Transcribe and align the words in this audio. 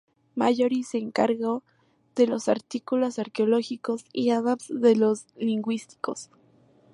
Mallory 0.35 0.81
se 0.81 0.97
encargó 0.97 1.61
de 2.15 2.25
los 2.25 2.47
artículos 2.49 3.19
arqueológicos, 3.19 4.03
y 4.11 4.31
Adams 4.31 4.65
de 4.69 4.95
los 4.95 5.27
lingüísticos. 5.37 6.31